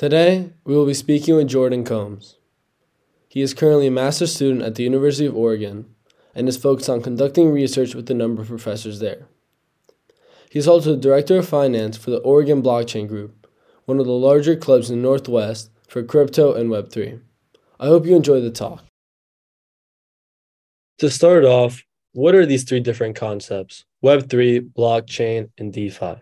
[0.00, 2.38] Today, we will be speaking with Jordan Combs.
[3.28, 5.94] He is currently a master's student at the University of Oregon
[6.34, 9.28] and is focused on conducting research with a number of professors there.
[10.50, 13.46] He is also the Director of Finance for the Oregon Blockchain Group,
[13.84, 17.20] one of the larger clubs in the Northwest for crypto and Web3.
[17.78, 18.82] I hope you enjoy the talk.
[21.00, 26.20] To start off, what are these three different concepts Web3, blockchain, and DeFi?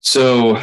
[0.00, 0.60] So,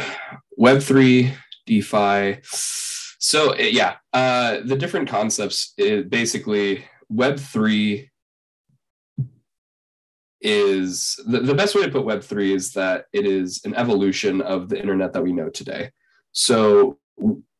[0.58, 1.34] Web3,
[1.66, 2.40] DeFi.
[2.44, 8.08] So, yeah, uh, the different concepts is basically Web3
[10.40, 14.68] is the, the best way to put Web3 is that it is an evolution of
[14.68, 15.90] the internet that we know today.
[16.32, 16.98] So,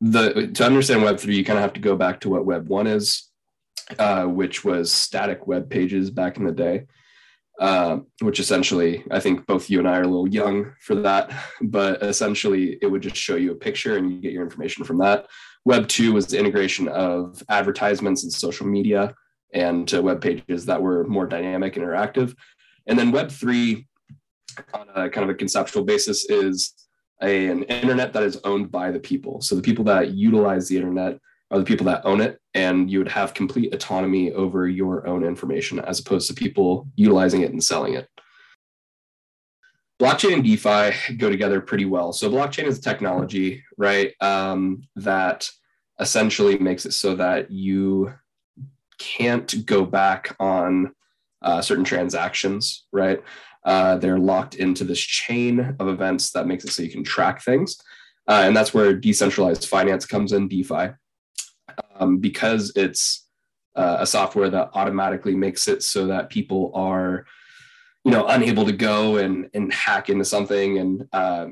[0.01, 2.87] the to understand Web3, you kind of have to go back to what Web 1
[2.89, 3.31] is,
[3.99, 6.87] uh, which was static web pages back in the day.
[7.61, 11.31] Uh, which essentially, I think both you and I are a little young for that,
[11.63, 14.99] but essentially it would just show you a picture and you get your information from
[14.99, 15.27] that.
[15.65, 19.15] Web 2 was the integration of advertisements and social media
[19.53, 22.35] and uh, web pages that were more dynamic and interactive.
[22.87, 23.87] And then Web 3,
[24.75, 26.75] on a kind of a conceptual basis, is
[27.23, 29.41] a, an internet that is owned by the people.
[29.41, 31.19] So the people that utilize the internet
[31.53, 35.23] are the people that own it and you would have complete autonomy over your own
[35.23, 38.09] information as opposed to people utilizing it and selling it.
[40.01, 42.13] Blockchain and defi go together pretty well.
[42.13, 45.49] So blockchain is a technology right um, that
[46.01, 48.13] essentially makes it so that you
[48.99, 50.95] can't go back on
[51.43, 53.23] uh, certain transactions right?
[53.65, 57.43] Uh, they're locked into this chain of events that makes it so you can track
[57.43, 57.77] things.
[58.27, 60.95] Uh, and that's where decentralized finance comes in defi
[62.03, 63.27] um, because it's
[63.77, 67.25] uh, a software that automatically makes it so that people are
[68.05, 71.47] you know unable to go and and hack into something and uh,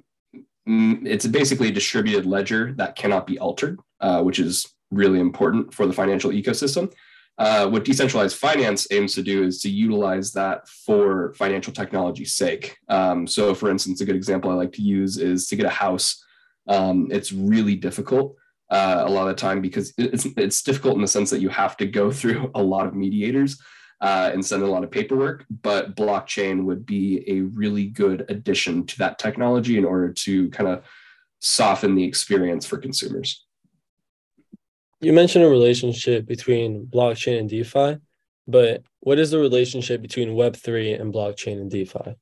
[0.66, 5.86] it's basically a distributed ledger that cannot be altered uh, which is really important for
[5.86, 6.92] the financial ecosystem.
[7.38, 12.76] Uh, what decentralized finance aims to do is to utilize that for financial technology's sake.
[12.88, 15.70] Um, so for instance a good example i like to use is to get a
[15.70, 16.22] house.
[16.66, 18.36] Um, it's really difficult
[18.70, 21.48] uh, a lot of the time because it's, it's difficult in the sense that you
[21.48, 23.60] have to go through a lot of mediators
[24.00, 25.44] uh, and send a lot of paperwork.
[25.62, 30.68] But blockchain would be a really good addition to that technology in order to kind
[30.68, 30.84] of
[31.40, 33.44] soften the experience for consumers.
[35.00, 37.98] You mentioned a relationship between blockchain and DeFi,
[38.46, 42.16] but what is the relationship between Web3 and blockchain and DeFi?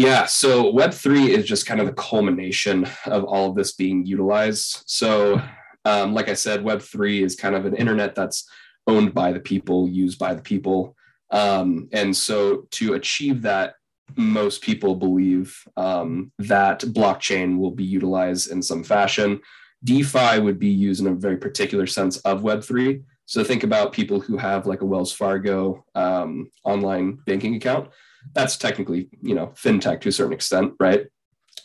[0.00, 4.82] Yeah, so Web3 is just kind of the culmination of all of this being utilized.
[4.86, 5.42] So,
[5.84, 8.48] um, like I said, Web3 is kind of an internet that's
[8.86, 10.96] owned by the people, used by the people.
[11.30, 13.74] Um, and so, to achieve that,
[14.16, 19.38] most people believe um, that blockchain will be utilized in some fashion.
[19.84, 23.02] DeFi would be used in a very particular sense of Web3.
[23.26, 27.90] So, think about people who have like a Wells Fargo um, online banking account
[28.34, 31.06] that's technically you know fintech to a certain extent right?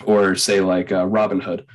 [0.05, 1.65] Or say like uh, robinhood.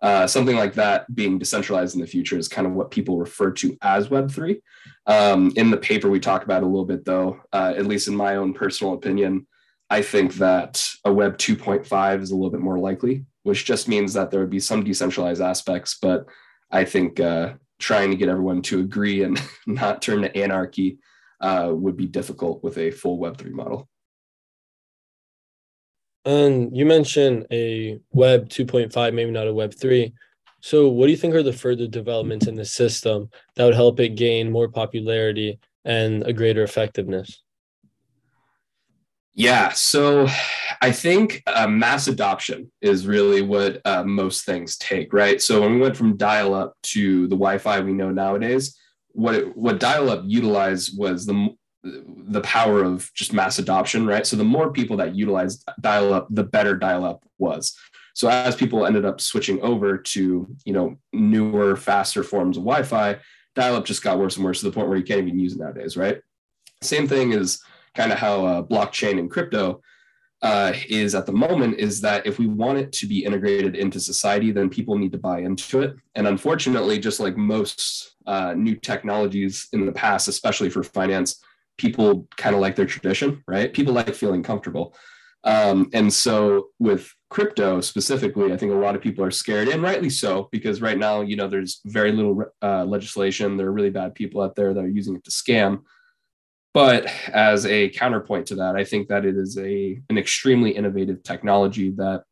[0.00, 3.50] Uh, something like that being decentralized in the future is kind of what people refer
[3.50, 4.60] to as web3
[5.06, 8.14] um, in the paper we talk about a little bit though uh, at least in
[8.14, 9.44] my own personal opinion
[9.90, 14.12] i think that a web 2.5 is a little bit more likely which just means
[14.12, 16.26] that there would be some decentralized aspects but
[16.70, 21.00] i think uh, trying to get everyone to agree and not turn to anarchy
[21.40, 23.88] uh, would be difficult with a full web3 model
[26.28, 30.12] and you mentioned a Web 2.5, maybe not a Web 3.
[30.60, 33.98] So, what do you think are the further developments in the system that would help
[33.98, 37.42] it gain more popularity and a greater effectiveness?
[39.32, 40.26] Yeah, so
[40.82, 45.40] I think uh, mass adoption is really what uh, most things take, right?
[45.40, 48.76] So when we went from dial-up to the Wi-Fi we know nowadays,
[49.12, 51.54] what it, what dial-up utilized was the
[52.06, 54.26] the power of just mass adoption, right?
[54.26, 57.76] So the more people that utilized dial up, the better dial up was.
[58.14, 63.18] So as people ended up switching over to, you know, newer, faster forms of Wi-Fi,
[63.54, 65.54] dial up just got worse and worse to the point where you can't even use
[65.54, 66.20] it nowadays, right?
[66.82, 67.60] Same thing is
[67.94, 69.82] kind of how uh, blockchain and crypto
[70.42, 73.98] uh, is at the moment is that if we want it to be integrated into
[73.98, 75.96] society, then people need to buy into it.
[76.14, 81.42] And unfortunately, just like most uh, new technologies in the past, especially for finance,
[81.78, 83.72] people kind of like their tradition, right?
[83.72, 84.94] People like feeling comfortable.
[85.44, 89.82] Um, and so with crypto specifically, I think a lot of people are scared, and
[89.82, 93.56] rightly so, because right now, you know, there's very little uh, legislation.
[93.56, 95.82] There are really bad people out there that are using it to scam.
[96.74, 101.22] But as a counterpoint to that, I think that it is a an extremely innovative
[101.22, 102.24] technology that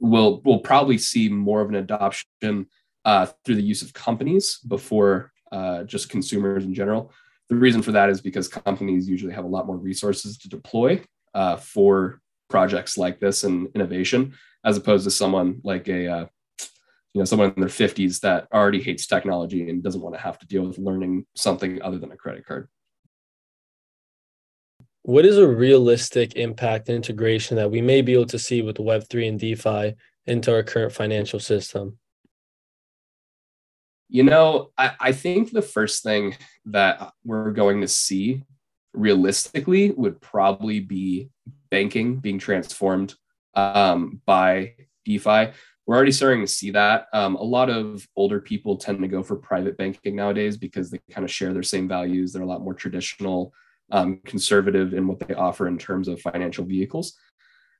[0.00, 2.66] we'll we'll probably see more of an adoption
[3.04, 7.12] uh, through the use of companies before uh, just consumers in general.
[7.48, 11.02] The reason for that is because companies usually have a lot more resources to deploy
[11.34, 16.26] uh, for projects like this and innovation, as opposed to someone like a uh,
[17.12, 20.38] you know someone in their 50s that already hates technology and doesn't want to have
[20.38, 22.68] to deal with learning something other than a credit card.
[25.02, 29.28] What is a realistic impact integration that we may be able to see with Web3
[29.28, 29.94] and DeFi
[30.26, 31.98] into our current financial system?
[34.14, 38.44] You know, I, I think the first thing that we're going to see
[38.92, 41.30] realistically would probably be
[41.68, 43.16] banking being transformed
[43.54, 45.50] um, by DeFi.
[45.84, 47.08] We're already starting to see that.
[47.12, 51.00] Um, a lot of older people tend to go for private banking nowadays because they
[51.10, 52.32] kind of share their same values.
[52.32, 53.52] They're a lot more traditional,
[53.90, 57.18] um, conservative in what they offer in terms of financial vehicles.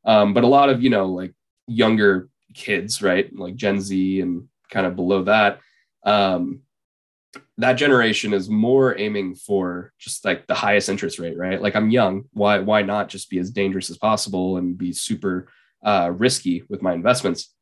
[0.05, 1.33] Um, but a lot of, you know, like
[1.69, 3.33] younger kids, right?
[3.33, 5.61] Like Gen Z and kind of below that,
[6.05, 6.61] um,
[7.59, 11.61] that generation is more aiming for just like the highest interest rate, right?
[11.61, 15.49] Like I'm young, why why not just be as dangerous as possible and be super
[15.85, 17.53] uh, risky with my investments?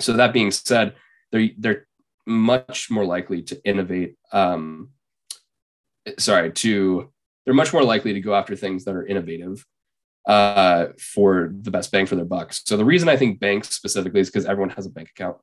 [0.00, 0.94] So that being said,
[1.32, 1.86] they're they're
[2.26, 4.16] much more likely to innovate.
[4.32, 4.90] Um,
[6.18, 7.12] sorry, to
[7.44, 9.64] they're much more likely to go after things that are innovative
[10.26, 12.62] uh, for the best bang for their bucks.
[12.64, 15.36] So the reason I think banks specifically is because everyone has a bank account.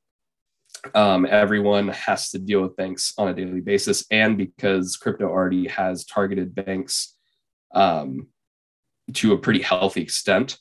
[0.96, 5.68] Um, everyone has to deal with banks on a daily basis, and because crypto already
[5.68, 7.16] has targeted banks
[7.74, 8.28] um,
[9.14, 10.58] to a pretty healthy extent,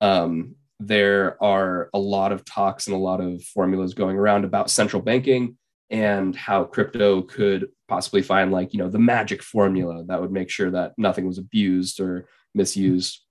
[0.00, 4.70] um, there are a lot of talks and a lot of formulas going around about
[4.70, 5.56] central banking
[5.90, 10.50] and how crypto could possibly find like you know the magic formula that would make
[10.50, 13.22] sure that nothing was abused or misused.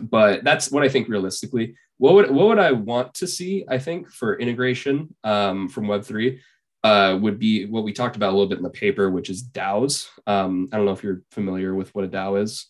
[0.00, 3.64] But that's what i think realistically what would what would I want to see?
[3.68, 6.40] I think for integration um, from Web three
[6.82, 9.44] uh, would be what we talked about a little bit in the paper, which is
[9.44, 10.08] DAOs.
[10.26, 12.66] Um, I don't know if you're familiar with what a DAO is,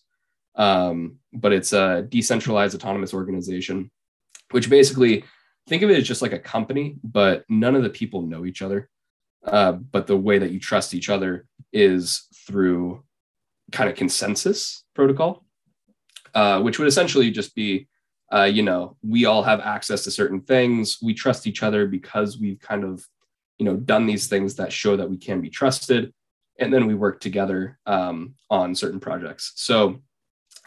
[0.56, 3.90] um, but it's a decentralized autonomous organization,
[4.50, 5.24] which basically
[5.66, 8.60] think of it as just like a company, but none of the people know each
[8.60, 8.90] other.
[9.46, 13.02] Uh, but the way that you trust each other is through
[13.72, 15.42] kind of consensus protocol,
[16.34, 17.88] uh, which would essentially just be
[18.32, 20.98] uh, you know, we all have access to certain things.
[21.02, 23.06] We trust each other because we've kind of,
[23.58, 26.12] you know, done these things that show that we can be trusted.
[26.58, 29.52] And then we work together um, on certain projects.
[29.56, 30.00] So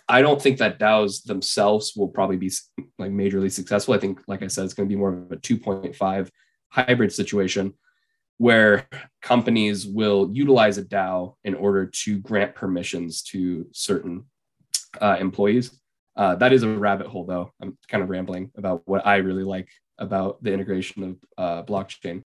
[0.08, 2.52] I don't think that DAOs themselves will probably be
[3.00, 3.96] like majorly successful.
[3.96, 6.30] I think, like I said, it's going to be more of a 2.5
[6.70, 7.74] hybrid situation
[8.38, 8.88] where
[9.22, 14.26] companies will utilize a DAO in order to grant permissions to certain
[15.02, 15.80] uh, employees
[16.16, 17.52] uh, that is a rabbit hole, though.
[17.62, 22.22] I'm kind of rambling about what I really like about the integration of uh, blockchain.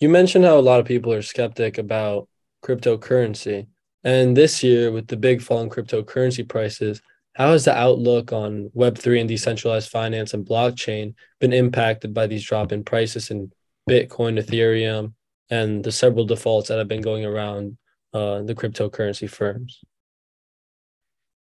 [0.00, 2.28] You mentioned how a lot of people are skeptic about
[2.64, 3.66] cryptocurrency.
[4.02, 7.02] And this year, with the big fall in cryptocurrency prices,
[7.34, 12.44] how has the outlook on Web3 and decentralized finance and blockchain been impacted by these
[12.44, 13.52] drop in prices in
[13.88, 15.12] Bitcoin, Ethereum,
[15.50, 17.76] and the several defaults that have been going around
[18.12, 19.80] uh, the cryptocurrency firms?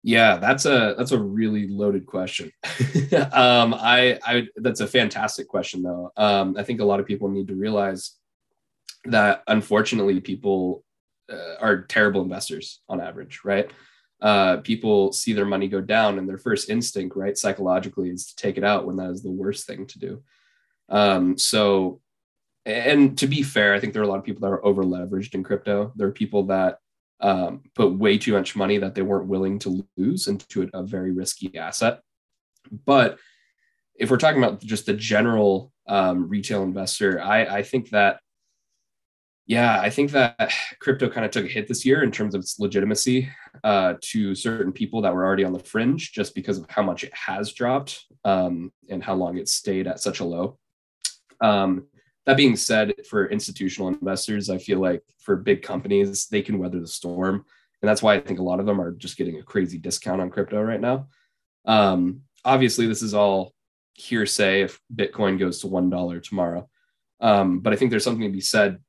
[0.08, 2.52] Yeah, that's a that's a really loaded question.
[3.32, 6.12] um, I, I that's a fantastic question though.
[6.16, 8.12] Um, I think a lot of people need to realize
[9.06, 10.84] that unfortunately people
[11.28, 13.72] uh, are terrible investors on average, right?
[14.22, 18.36] Uh, people see their money go down, and their first instinct, right, psychologically, is to
[18.36, 20.24] take it out when that is the worst thing to do.
[20.88, 22.00] Um, so,
[22.64, 24.84] and to be fair, I think there are a lot of people that are over
[24.84, 25.94] leveraged in crypto.
[25.96, 26.78] There are people that
[27.22, 30.84] um, put way too much money that they weren't willing to lose into a, a
[30.84, 32.02] very risky asset.
[32.86, 33.20] But
[33.96, 38.20] if we're talking about just the general um, retail investor, I, I think that,
[39.48, 42.42] yeah, I think that crypto kind of took a hit this year in terms of
[42.42, 43.30] its legitimacy
[43.64, 47.04] uh, to certain people that were already on the fringe just because of how much
[47.04, 50.58] it has dropped um, and how long it stayed at such a low.
[51.42, 51.88] Um,
[52.26, 56.80] that being said, for institutional investors, I feel like for big companies, they can weather
[56.80, 57.46] the storm.
[57.82, 60.22] And that's why I think a lot of them are just getting a crazy discount
[60.22, 61.08] on crypto right now.
[61.66, 63.54] Um, obviously, this is all
[63.94, 66.68] hearsay if Bitcoin goes to $1 tomorrow.
[67.22, 68.80] Um, but I think there's something to be said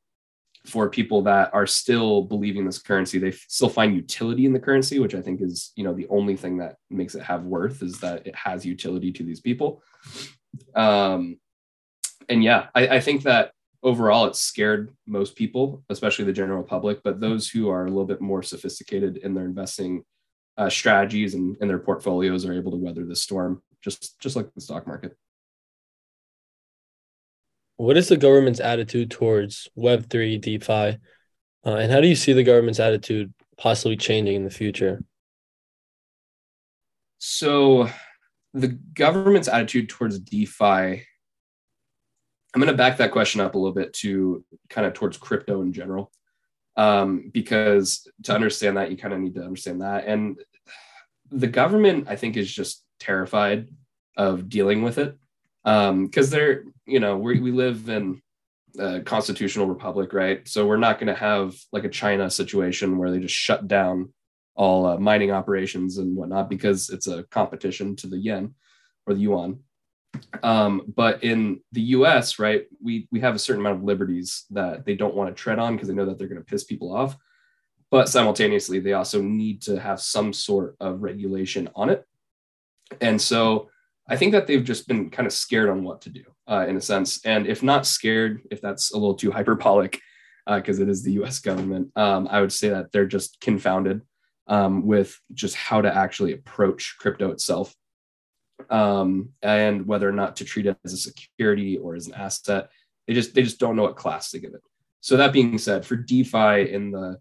[0.67, 3.19] for people that are still believing this currency.
[3.19, 6.37] They still find utility in the currency, which I think is, you know, the only
[6.37, 9.83] thing that makes it have worth is that it has utility to these people.
[10.75, 11.39] Um,
[12.29, 13.53] and yeah, I, I think that
[13.83, 18.07] overall it scared most people, especially the general public, but those who are a little
[18.07, 20.03] bit more sophisticated in their investing
[20.59, 24.53] uh, strategies and, and their portfolios are able to weather the storm just just like
[24.55, 25.17] the stock market.
[27.77, 30.97] What is the government's attitude towards Web three DeFi, uh,
[31.65, 35.03] and how do you see the government's attitude possibly changing in the future?
[37.19, 37.89] So,
[38.55, 41.05] the government's attitude towards DeFi.
[42.57, 45.61] I'm going to back that question up a little bit to kind of towards crypto
[45.61, 46.11] in general,
[46.79, 50.07] um, because to understand that, you kind of need to understand that.
[50.07, 50.39] And
[51.31, 53.69] the government, I think, is just terrified
[54.17, 55.19] of dealing with it
[55.65, 58.23] because um, they're, you know, we we live in
[58.79, 60.49] a constitutional republic, right?
[60.49, 64.15] So we're not going to have like a China situation where they just shut down
[64.55, 68.55] all uh, mining operations and whatnot because it's a competition to the yen
[69.07, 69.59] or the yuan.
[70.43, 74.85] Um, but in the U.S., right, we we have a certain amount of liberties that
[74.85, 76.95] they don't want to tread on because they know that they're going to piss people
[76.95, 77.17] off.
[77.91, 82.05] But simultaneously, they also need to have some sort of regulation on it.
[83.01, 83.71] And so
[84.09, 86.77] I think that they've just been kind of scared on what to do uh, in
[86.77, 87.25] a sense.
[87.25, 90.01] And if not scared, if that's a little too hyperbolic,
[90.47, 94.03] because uh, it is the US government, um, I would say that they're just confounded
[94.47, 97.75] um, with just how to actually approach crypto itself
[98.71, 102.71] um, and whether or not to treat it as a security or as an asset.
[103.07, 104.63] They just they just don't know what class to give it.
[105.01, 107.19] So that being said, for DeFi in the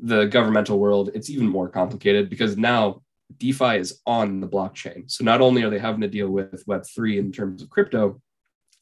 [0.00, 3.02] the governmental world, it's even more complicated because now
[3.38, 5.10] DeFi is on the blockchain.
[5.10, 8.20] So not only are they having to deal with Web3 in terms of crypto,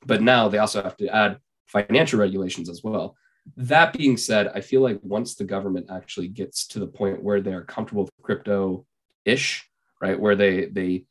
[0.05, 3.17] but now they also have to add financial regulations as well.
[3.57, 7.41] That being said, I feel like once the government actually gets to the point where
[7.41, 8.87] they're comfortable with crypto
[9.25, 9.69] ish,
[10.01, 11.05] right, where they they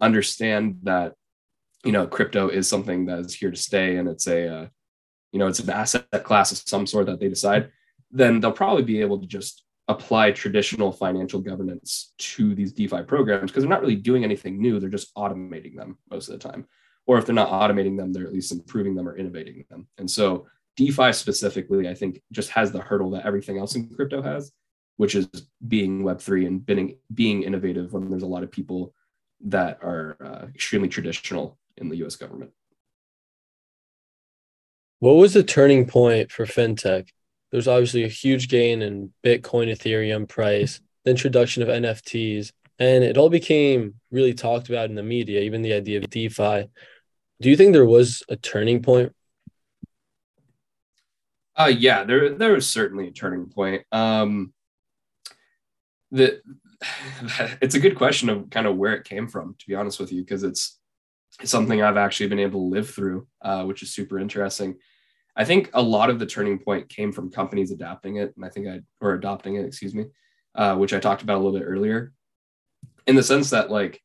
[0.00, 1.14] understand that
[1.84, 4.66] you know crypto is something that is here to stay and it's a uh,
[5.32, 7.70] you know it's an asset class of some sort that they decide,
[8.10, 13.50] then they'll probably be able to just apply traditional financial governance to these DeFi programs
[13.50, 14.80] because they're not really doing anything new.
[14.80, 16.66] They're just automating them most of the time.
[17.06, 19.86] Or if they're not automating them, they're at least improving them or innovating them.
[19.98, 24.22] And so DeFi specifically, I think, just has the hurdle that everything else in crypto
[24.22, 24.52] has,
[24.96, 25.28] which is
[25.68, 28.92] being Web3 and being, being innovative when there's a lot of people
[29.44, 32.52] that are uh, extremely traditional in the US government.
[34.98, 37.08] What was the turning point for fintech?
[37.50, 43.16] there's obviously a huge gain in Bitcoin, Ethereum price, the introduction of NFTs, and it
[43.16, 46.68] all became really talked about in the media, even the idea of DeFi.
[47.40, 49.14] Do you think there was a turning point?
[51.58, 53.84] Uh, yeah, there there was certainly a turning point.
[53.90, 54.52] Um,
[56.10, 56.42] the
[57.60, 60.12] it's a good question of kind of where it came from, to be honest with
[60.12, 60.78] you, because it's
[61.44, 64.76] something I've actually been able to live through, uh, which is super interesting.
[65.36, 68.48] I think a lot of the turning point came from companies adapting it, and I
[68.48, 70.06] think I or adopting it, excuse me,
[70.54, 72.12] uh, which I talked about a little bit earlier,
[73.06, 74.00] in the sense that like,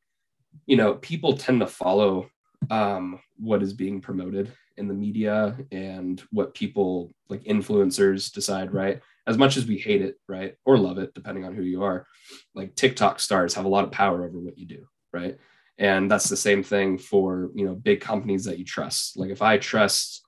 [0.66, 2.30] you know, people tend to follow
[2.70, 9.02] um, what is being promoted in the media and what people like influencers decide, right?
[9.28, 12.08] As much as we hate it, right, or love it, depending on who you are,
[12.56, 15.38] like TikTok stars have a lot of power over what you do, right?
[15.78, 19.18] And that's the same thing for you know big companies that you trust.
[19.18, 20.22] Like if I trust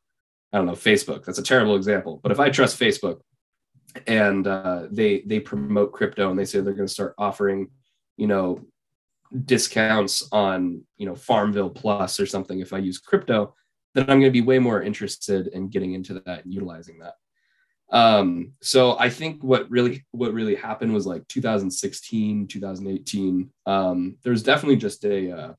[0.54, 1.26] I don't know, Facebook.
[1.26, 2.20] That's a terrible example.
[2.22, 3.22] But if I trust Facebook
[4.06, 7.72] and uh, they they promote crypto and they say they're going to start offering,
[8.18, 8.62] you know,
[9.46, 13.56] discounts on, you know, Farmville Plus or something if I use crypto,
[13.96, 17.16] then I'm going to be way more interested in getting into that and utilizing that.
[17.94, 23.52] Um, so I think what really what really happened was like 2016, 2018.
[23.68, 25.54] Um, there's definitely just a uh,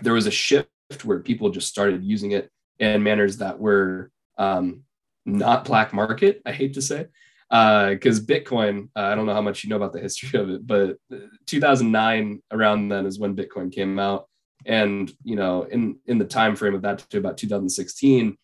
[0.00, 0.68] there was a shift
[1.04, 4.84] where people just started using it in manners that were um,
[5.26, 6.40] not black market.
[6.46, 7.06] I hate to say,
[7.48, 8.88] because uh, Bitcoin.
[8.94, 10.98] Uh, I don't know how much you know about the history of it, but
[11.46, 14.28] 2009 around then is when Bitcoin came out,
[14.66, 18.38] and you know, in in the time frame of that to about 2016,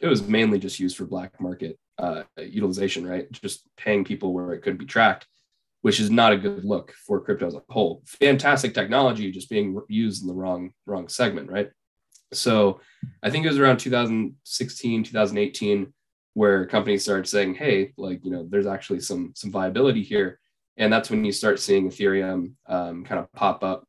[0.00, 3.30] it was mainly just used for black market uh, utilization, right?
[3.32, 5.26] Just paying people where it couldn't be tracked,
[5.82, 8.02] which is not a good look for crypto as a whole.
[8.06, 11.70] Fantastic technology, just being used in the wrong wrong segment, right?
[12.32, 12.80] So
[13.22, 15.92] I think it was around 2016, 2018
[16.34, 20.38] where companies started saying, hey, like, you know, there's actually some some viability here.
[20.76, 23.84] And that's when you start seeing Ethereum um, kind of pop up,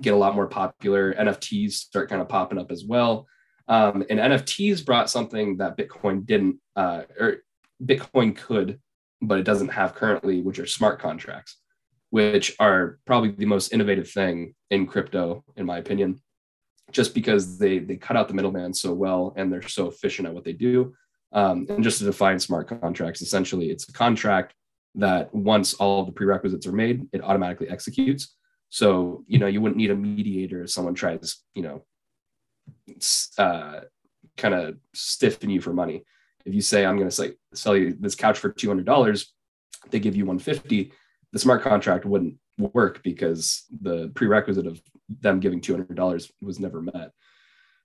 [0.00, 1.12] get a lot more popular.
[1.14, 3.26] NFTs start kind of popping up as well.
[3.68, 7.36] Um, and NFTs brought something that Bitcoin didn't, uh, or
[7.82, 8.80] Bitcoin could,
[9.22, 11.56] but it doesn't have currently, which are smart contracts,
[12.10, 16.20] which are probably the most innovative thing in crypto, in my opinion
[16.92, 20.34] just because they they cut out the middleman so well and they're so efficient at
[20.34, 20.94] what they do.
[21.32, 24.54] Um, and just to define smart contracts, essentially, it's a contract
[24.94, 28.36] that once all the prerequisites are made, it automatically executes.
[28.68, 31.84] So, you know, you wouldn't need a mediator if someone tries, you know,
[33.38, 33.80] uh,
[34.36, 36.04] kind of stiffen you for money.
[36.44, 39.26] If you say, I'm going to sell you this couch for $200,
[39.90, 40.92] they give you 150,
[41.32, 44.80] the smart contract wouldn't work because the prerequisite of
[45.20, 47.12] them giving $200 was never met.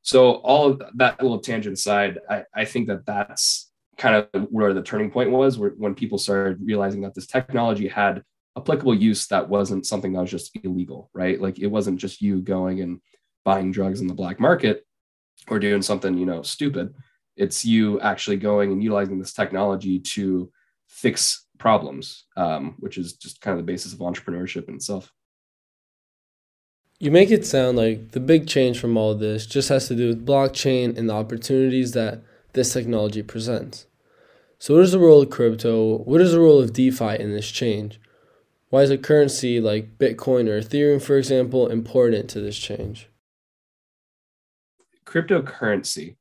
[0.02, 4.74] So all of that little tangent aside, I, I think that that's kind of where
[4.74, 8.24] the turning point was where, when people started realizing that this technology had
[8.58, 11.40] applicable use that wasn't something that was just illegal, right?
[11.42, 13.02] Like it wasn't just you going and
[13.44, 14.86] buying drugs in the black market
[15.48, 16.94] or doing something, you know, stupid.
[17.36, 20.52] It's you actually going and utilizing this technology to
[20.88, 25.12] fix problems, um, which is just kind of the basis of entrepreneurship in itself.
[27.00, 29.96] You make it sound like the big change from all of this just has to
[29.96, 32.22] do with blockchain and the opportunities that
[32.54, 33.86] this technology presents.
[34.58, 36.00] So, what is the role of crypto?
[36.00, 38.02] What is the role of DeFi in this change?
[38.70, 43.08] Why is a currency like Bitcoin or Ethereum, for example, important to this change?
[45.10, 46.18] Cryptocurrency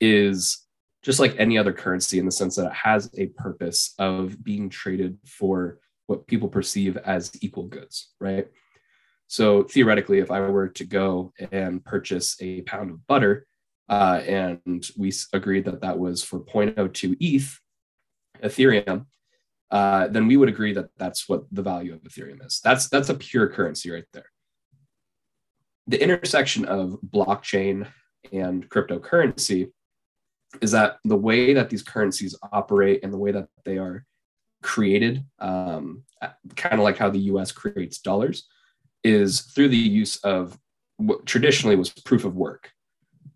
[0.00, 0.66] is
[1.02, 4.68] just like any other currency in the sense that it has a purpose of being
[4.68, 8.48] traded for what people perceive as equal goods, right?
[9.28, 13.46] So theoretically, if I were to go and purchase a pound of butter,
[13.88, 17.60] uh, and we agreed that that was for 0.02 ETH,
[18.42, 19.06] Ethereum,
[19.70, 22.60] uh, then we would agree that that's what the value of Ethereum is.
[22.64, 24.30] That's that's a pure currency right there.
[25.88, 27.88] The intersection of blockchain
[28.30, 29.72] and cryptocurrency
[30.60, 34.04] is that the way that these currencies operate and the way that they are
[34.62, 36.04] created, um,
[36.56, 38.46] kind of like how the US creates dollars,
[39.02, 40.58] is through the use of
[40.98, 42.70] what traditionally was proof of work,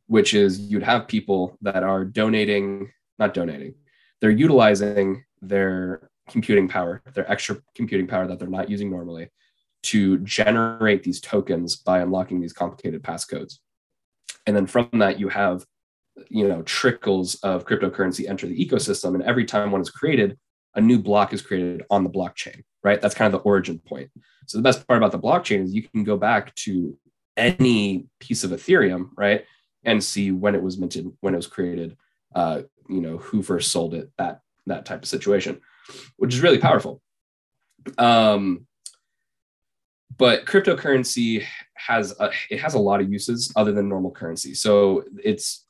[0.07, 3.75] which is you'd have people that are donating, not donating,
[4.21, 9.31] they're utilizing their computing power, their extra computing power that they're not using normally
[9.85, 13.59] to generate these tokens by unlocking these complicated passcodes.
[14.47, 15.65] And then from that, you have
[16.29, 19.15] you know trickles of cryptocurrency enter the ecosystem.
[19.15, 20.39] And every time one is created
[20.75, 23.01] a new block is created on the blockchain right?
[23.01, 24.11] That's kind of the origin point.
[24.47, 26.97] So the best part about the blockchain is you can go back to
[27.37, 29.45] any piece of ethereum right?
[29.85, 31.97] And see when it was minted when it was created
[32.35, 35.61] uh, you know who first sold it that that type of situation
[36.17, 37.01] which is really powerful.
[37.99, 38.67] Um,
[40.19, 41.45] but cryptocurrency
[41.75, 45.67] has a, it has a lot of uses other than normal currency so it's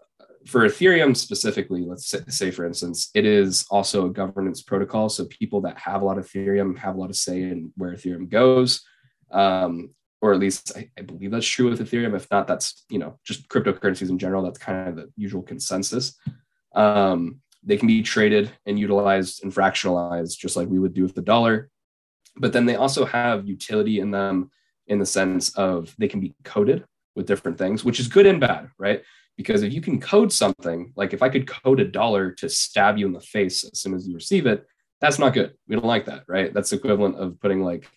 [0.46, 5.08] for Ethereum specifically, let's say, for instance, it is also a governance protocol.
[5.08, 7.92] So people that have a lot of Ethereum have a lot of say in where
[7.92, 8.82] Ethereum goes.
[9.30, 12.14] Um, or at least I, I, believe that's true with Ethereum.
[12.14, 14.42] If not, that's you know just cryptocurrencies in general.
[14.42, 16.16] That's kind of the usual consensus.
[16.74, 21.14] Um, they can be traded and utilized and fractionalized just like we would do with
[21.14, 21.70] the dollar.
[22.36, 24.50] But then they also have utility in them
[24.86, 28.40] in the sense of they can be coded with different things, which is good and
[28.40, 29.02] bad, right?
[29.36, 32.98] Because if you can code something, like if I could code a dollar to stab
[32.98, 34.66] you in the face as soon as you receive it,
[35.00, 35.54] that's not good.
[35.66, 36.52] We don't like that, right?
[36.52, 37.88] That's equivalent of putting like,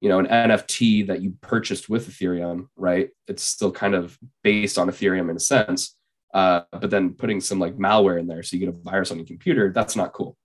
[0.00, 3.10] you know, an NFT that you purchased with Ethereum, right?
[3.26, 5.96] It's still kind of based on Ethereum in a sense.
[6.32, 9.18] Uh, but then putting some like malware in there so you get a virus on
[9.18, 10.36] your computer, that's not cool.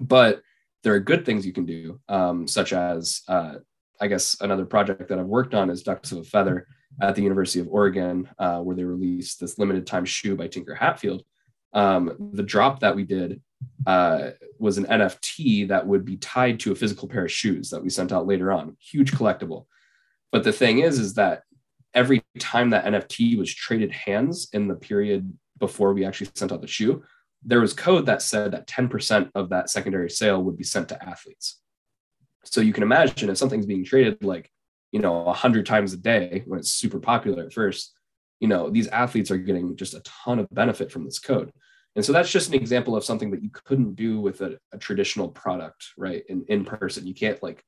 [0.00, 0.42] But
[0.82, 3.54] there are good things you can do, um, such as uh,
[4.00, 6.66] I guess another project that I've worked on is Ducks of a Feather
[7.00, 10.74] at the University of Oregon, uh, where they released this limited time shoe by Tinker
[10.74, 11.22] Hatfield.
[11.72, 13.40] Um, the drop that we did
[13.86, 17.82] uh, was an NFT that would be tied to a physical pair of shoes that
[17.82, 18.76] we sent out later on.
[18.80, 19.66] Huge collectible.
[20.32, 21.42] But the thing is, is that
[21.94, 26.60] every time that NFT was traded hands in the period before we actually sent out
[26.60, 27.02] the shoe,
[27.42, 31.02] there was code that said that 10% of that secondary sale would be sent to
[31.02, 31.60] athletes.
[32.44, 34.50] So you can imagine if something's being traded like
[34.92, 37.92] you know, a hundred times a day when it's super popular at first,
[38.40, 41.52] you know, these athletes are getting just a ton of benefit from this code.
[41.96, 44.78] And so that's just an example of something that you couldn't do with a, a
[44.78, 46.22] traditional product, right?
[46.28, 47.64] In, in person, you can't like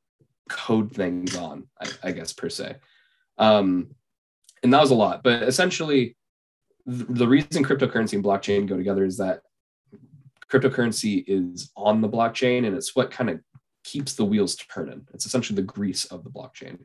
[0.48, 2.76] code things on, I, I guess, per se.
[3.38, 3.94] Um,
[4.62, 6.16] and that was a lot, but essentially
[6.86, 9.42] the reason cryptocurrency and blockchain go together is that
[10.52, 13.40] cryptocurrency is on the blockchain and it's what kind of
[13.84, 15.06] keeps the wheels turning.
[15.14, 16.80] It's essentially the grease of the blockchain.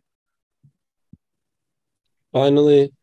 [2.32, 2.94] Finally,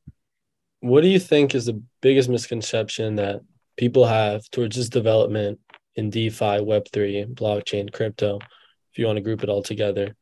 [0.81, 3.41] what do you think is the biggest misconception that
[3.77, 5.61] people have towards this development
[5.97, 8.39] in DeFi, Web3, blockchain, crypto,
[8.93, 10.15] if you want to group it all together?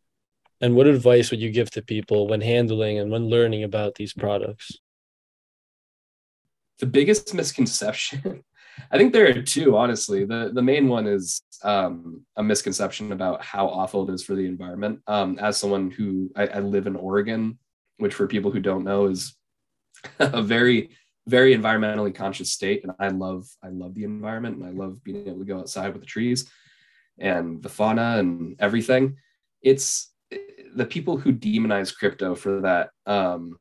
[0.60, 4.12] And what advice would you give to people when handling and when learning about these
[4.12, 4.78] products?
[6.78, 8.44] The biggest misconception
[8.90, 10.24] I think there are two, honestly.
[10.24, 14.46] The the main one is um, a misconception about how awful it is for the
[14.46, 15.00] environment.
[15.06, 17.58] Um, as someone who I, I, live in Oregon,
[17.98, 19.36] which for people who don't know is
[20.18, 20.90] a very
[21.28, 25.26] very environmentally conscious state, and I love I love the environment and I love being
[25.26, 26.50] able to go outside with the trees
[27.18, 29.16] and the fauna and everything.
[29.60, 30.12] It's
[30.74, 33.58] the people who demonize crypto for that um,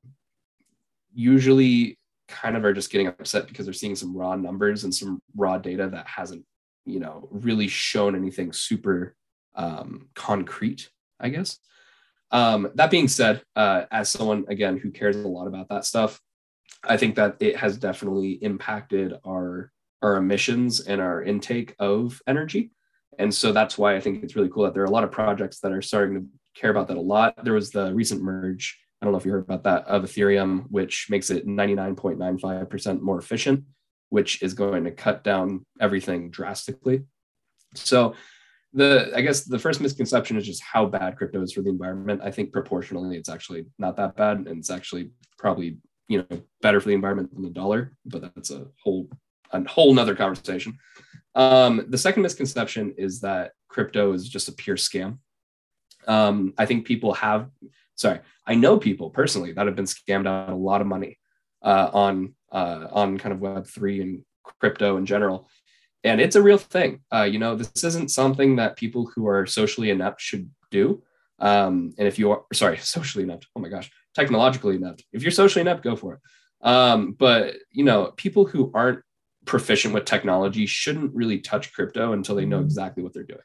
[1.13, 1.99] usually
[2.31, 5.57] kind of are just getting upset because they're seeing some raw numbers and some raw
[5.57, 6.43] data that hasn't
[6.85, 9.15] you know really shown anything super
[9.55, 10.89] um, concrete
[11.19, 11.59] i guess.
[12.31, 16.19] Um, that being said uh, as someone again who cares a lot about that stuff
[16.83, 22.71] i think that it has definitely impacted our our emissions and our intake of energy.
[23.19, 25.11] And so that's why i think it's really cool that there are a lot of
[25.11, 27.43] projects that are starting to care about that a lot.
[27.43, 30.65] There was the recent merge I don't know if you heard about that of Ethereum,
[30.69, 33.63] which makes it 99.95% more efficient,
[34.09, 37.03] which is going to cut down everything drastically.
[37.73, 38.13] So
[38.73, 42.21] the I guess the first misconception is just how bad crypto is for the environment.
[42.23, 46.79] I think proportionally it's actually not that bad and it's actually probably you know better
[46.79, 49.09] for the environment than the dollar, but that's a whole
[49.51, 50.77] a whole nother conversation.
[51.33, 55.17] Um, the second misconception is that crypto is just a pure scam.
[56.07, 57.49] Um, I think people have
[58.01, 61.19] sorry, I know people personally that have been scammed out a lot of money
[61.61, 64.23] uh, on uh, on kind of Web three and
[64.59, 65.47] crypto in general,
[66.03, 67.01] and it's a real thing.
[67.13, 71.03] Uh, you know, this isn't something that people who are socially inept should do.
[71.39, 75.03] Um, and if you are sorry, socially inept, oh my gosh, technologically inept.
[75.13, 76.19] If you're socially inept, go for it.
[76.67, 79.01] Um, but you know, people who aren't
[79.45, 82.65] proficient with technology shouldn't really touch crypto until they know mm-hmm.
[82.65, 83.39] exactly what they're doing.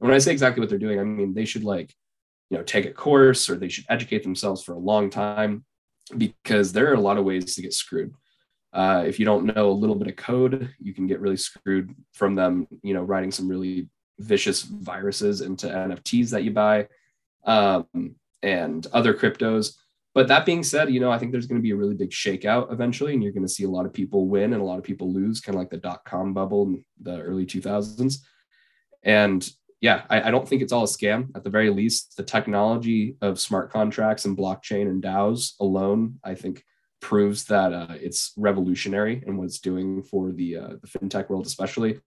[0.00, 1.94] And when I say exactly what they're doing, I mean they should like
[2.52, 5.64] you know take a course or they should educate themselves for a long time
[6.18, 8.12] because there are a lot of ways to get screwed.
[8.74, 11.94] Uh, if you don't know a little bit of code you can get really screwed
[12.12, 13.88] from them you know writing some really
[14.18, 16.86] vicious viruses into nfts that you buy
[17.44, 17.86] um,
[18.42, 19.74] and other cryptos.
[20.14, 22.10] But that being said you know i think there's going to be a really big
[22.10, 24.78] shakeout eventually and you're going to see a lot of people win and a lot
[24.78, 28.18] of people lose kind of like the dot-com bubble in the early 2000s
[29.04, 29.50] and
[29.82, 31.34] yeah, I, I, don't think it's all a scam.
[31.34, 36.36] At the very least, the technology of smart contracts and blockchain and DAOs alone, I
[36.36, 36.64] think,
[37.00, 41.46] proves that uh, it's revolutionary and what it's doing for the uh, the fintech world,
[41.46, 41.98] especially,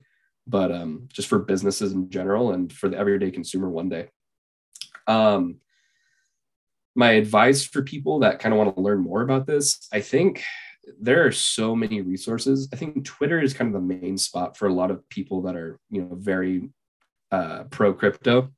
[0.47, 4.07] but um, just for businesses in general and for the everyday consumer one day.
[5.05, 5.57] Um,
[6.95, 10.45] my advice for people that kind of want to learn more about this, I think
[11.01, 12.69] there are so many resources.
[12.71, 15.57] I think Twitter is kind of the main spot for a lot of people that
[15.57, 16.69] are, you know, very
[17.35, 18.49] uh, pro crypto.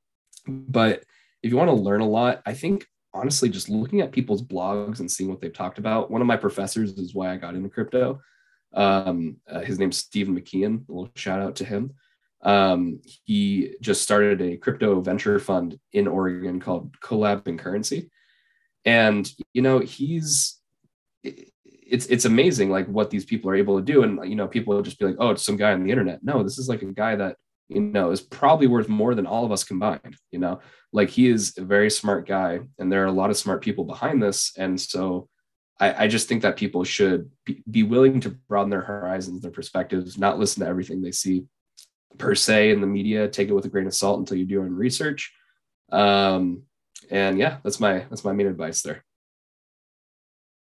[0.47, 1.03] But
[1.43, 4.99] if you want to learn a lot, I think honestly, just looking at people's blogs
[4.99, 6.11] and seeing what they've talked about.
[6.11, 8.21] One of my professors is why I got into crypto.
[8.73, 10.87] Um, uh, his name's Stephen McKeon.
[10.87, 11.93] A little shout out to him.
[12.43, 18.11] Um, he just started a crypto venture fund in Oregon called Collab and Currency,
[18.85, 20.59] and you know he's
[21.23, 24.03] it's it's amazing like what these people are able to do.
[24.03, 26.23] And you know people will just be like, oh, it's some guy on the internet.
[26.23, 27.37] No, this is like a guy that
[27.69, 30.15] you know, is probably worth more than all of us combined.
[30.31, 30.59] You know,
[30.93, 33.83] like he is a very smart guy, and there are a lot of smart people
[33.83, 34.53] behind this.
[34.57, 35.27] And so
[35.79, 39.51] I, I just think that people should be, be willing to broaden their horizons, their
[39.51, 41.45] perspectives, not listen to everything they see
[42.17, 43.27] per se in the media.
[43.27, 45.33] Take it with a grain of salt until you do your own research.
[45.91, 46.63] Um,
[47.09, 49.03] and yeah, that's my that's my main advice there.